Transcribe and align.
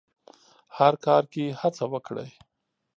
هر 0.77 0.93
کار 1.05 1.23
کې 1.33 1.57
هڅه 1.59 1.85
وکړئ. 1.93 2.29